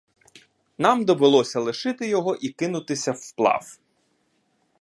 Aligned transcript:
Нам 0.77 1.05
довелось 1.05 1.55
лишити 1.55 2.07
його 2.07 2.35
і 2.35 2.49
кинутися 2.49 3.11
вплав. 3.11 3.77